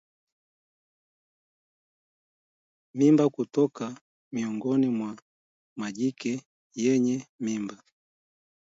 Mimba 2.93 3.29
kutoka 3.29 3.99
miongoni 4.33 4.87
mwa 4.89 5.11
majike 5.79 6.33
yenye 6.75 7.27
mimba 7.39 7.83